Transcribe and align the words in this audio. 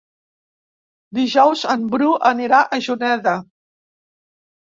Dijous 1.17 1.65
en 1.73 1.83
Bru 1.91 2.09
anirà 2.31 2.61
a 2.63 2.79
Juneda. 2.87 3.35